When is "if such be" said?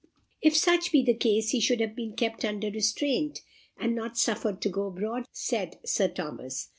0.41-1.03